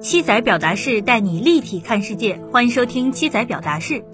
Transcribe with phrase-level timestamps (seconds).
[0.00, 4.04] 七仔表达式带你立体看世界，欢迎收听七仔表达式。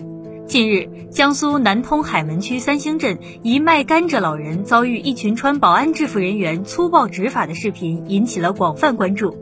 [0.47, 9.37] 近日，江苏南通海门区三星镇一卖甘蔗老人遭遇一群穿保安制服人员粗暴执法的视频引起了广泛关注。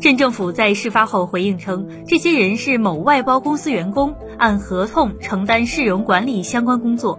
[0.00, 7.18] 镇政府在事发后回应称，这些人是某外包公司员工，按合同承担市容管理相关工作。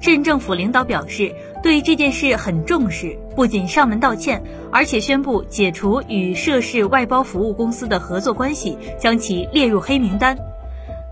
[0.00, 1.32] 镇政府领导表示，
[1.66, 4.40] 对这件事很重视，不仅上门道歉，
[4.70, 10.38] 而且宣布解除与涉事外包服务公司的合作关系，将其列入黑名单。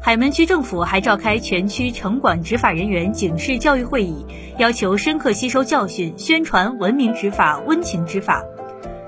[0.00, 4.24] 海门区政府还召开全区城管执法人员警示教育会议，
[4.56, 8.44] 要求深刻吸收教训，宣传文明执法、温情执法。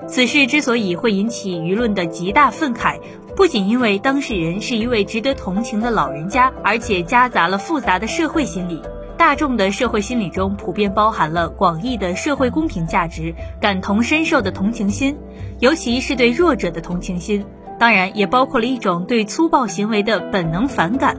[0.05, 2.99] 此事之所以会引起舆论的极大愤慨，
[3.37, 8.81] 不仅因为当事人是一位值得同情的老人家，而且夹杂了复杂的社会心理。
[9.17, 15.17] 大众的社会心理中普遍包含了广义的社会公平价值、感同身受的同情心，
[15.59, 17.43] 尤其是对弱者的同情心。
[17.79, 21.17] 当然，也包括了一种对粗暴行为的本能反感。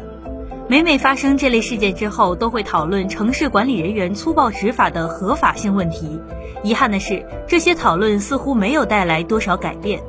[0.69, 6.21] 每每发生这类事件之后，都会讨论城市管理人员粗暴执法的合法性问题。
[6.63, 10.01] 遗憾的是，这些讨论似乎没有带来多少改变。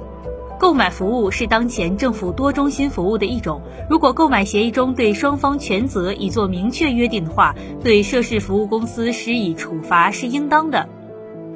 [0.59, 3.61] 购买服务是当前政府多中心服务的一种。
[3.89, 10.89] 如果购买协议中对双方权责已做明确约定的话，对涉事服务公司施以处罚是应当的。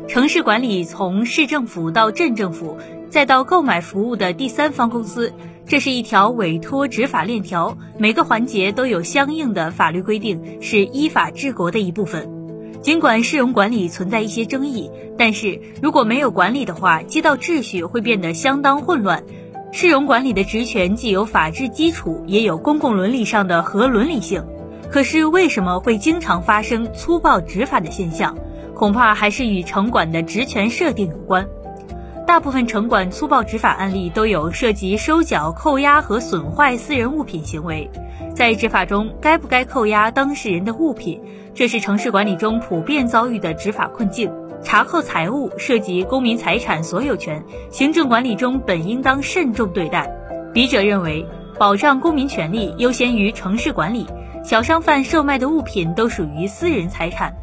[0.07, 2.77] 城市管理从市政府到镇政府。
[3.09, 5.33] 再到购买服务的第三方公司，
[5.67, 12.42] 这是一条委托执法链条，每个环节都有相应的法律规定，是依法治国的一部分。
[12.83, 19.23] 尽管市容管理存在一些争议，但是如果没有管理的话，街道秩序会变得相当混乱。
[19.71, 24.45] 市容管理的职权既有法治基础，也有公共伦理上的合伦理性。
[24.91, 28.37] 可是为什么会经常发生粗暴执法的现象？
[28.75, 31.47] 恐怕还是与城管的职权设定有关。
[32.25, 37.89] 大部分城管粗暴执法案例都有涉及收缴、扣押和损坏私人物品行为。
[38.33, 41.21] 在执法中，该不该扣押当事人的物品，
[41.53, 44.31] 这是城市管理中普遍遭遇的执法困境。
[44.63, 50.09] 查扣财物涉及公民财产所有权，行政管理中本应当慎重对待。
[50.53, 51.25] 笔者认为，
[51.59, 54.07] 保障公民权利优先于城市管理。
[54.43, 57.33] 小商贩售卖的物品都属于私人财产。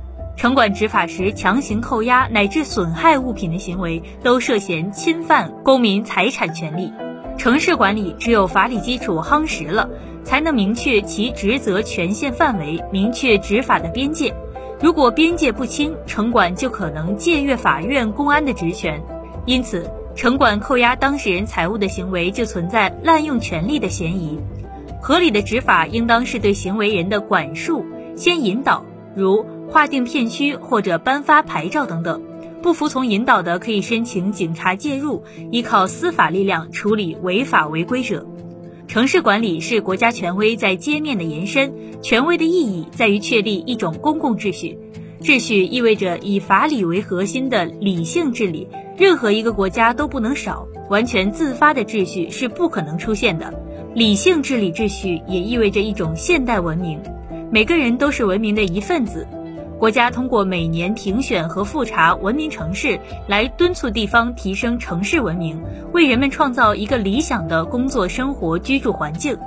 [0.41, 6.91] 城管执法时强行扣押乃至损害物品的行为，都涉嫌侵犯公民财产权利。
[7.37, 9.91] 城市管理只有法理基础夯实了，
[10.25, 14.35] 才能明确其职责权限范围，明确执法的边界。
[14.81, 18.99] 如果边界不清，城管就可能僭越法院、公安的职权。
[19.45, 24.41] 因此，城管扣押当事人财物的行为就存在滥用权力的嫌疑。
[25.03, 27.85] 合理的执法应当是对行为人的管束，
[28.17, 29.45] 先引导，如。
[29.71, 32.21] 划定片区或者颁发牌照等等，
[32.61, 35.23] 不服从引导的可以申请警察介入，
[35.53, 38.27] 依靠司法力量处理违法违规者。
[38.89, 41.73] 城市管理是国家权威在街面的延伸，
[42.03, 44.77] 权威的意义在于确立一种公共秩序。
[45.21, 48.67] 秩序意味着以法理为核心的理性治理，
[48.99, 50.67] 任何一个国家都不能少。
[50.89, 53.55] 完全自发的秩序是不可能出现的。
[53.95, 57.01] 理性治理秩序也意味着一种现代文明，
[57.53, 59.25] 每个人都是文明的一份子。
[59.81, 65.59] 国家通过每年评选和复查文明城市，来敦促地方提升城市文明，
[65.95, 69.39] 为人们创造一个理想的工作、生活、居住环境。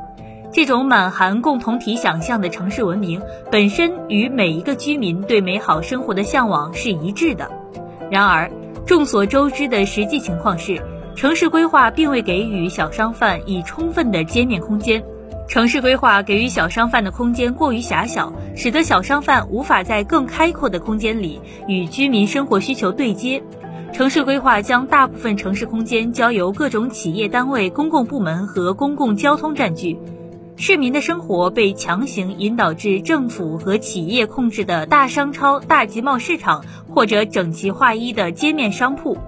[0.52, 3.22] 这种满含共同体想象的城市文明，
[3.52, 7.52] 本身与每一个居民对美好生活的向往是一致的。
[8.10, 8.50] 然而，
[8.88, 10.82] 众所周知的实际情况是，
[11.16, 15.04] 城市规划并未给予小商贩以充分的街面空间。
[15.48, 23.44] 城市规划给予小商贩的空间过于狭小，使得小商贩无法在更开阔的空间里与居民生活需求对接。
[23.92, 30.00] 城市规划将大部分城市空间交由各种企业单位、公共部门和公共交通占据，
[30.56, 39.20] 市民的生活被强行引导至政府和企业控制的大商超、大集贸市场或者整齐划一的街面商铺。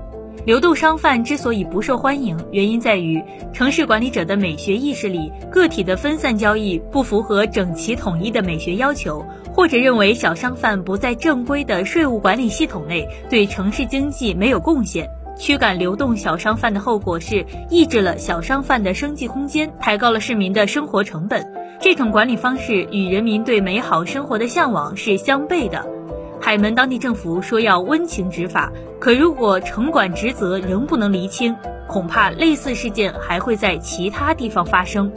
[0.45, 15.09] 流动商贩之所以不受欢迎，原因在于城市管理者的美学意识里，个体的分散交易不符合整齐统一的美学要求，或者认为小商贩不在正规的税务管理系统内，对城市经济没有贡献。
[15.35, 21.43] 驱赶流动小商贩的后果是抑制了小商贩的生计空间，抬高了市民的生活成本。
[21.81, 25.94] 这种管理方式与人民对美好生活的向往是相悖的。
[26.39, 31.55] 海门当地政府说要温情执法，可如果城管职责仍不能厘清，
[31.87, 35.11] 恐怕类似事件还会在其他地方发生。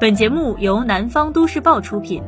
[0.00, 2.22] 本节目由南方都市报出品。